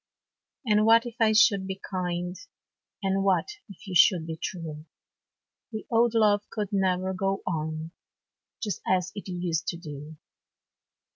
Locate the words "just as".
8.63-9.11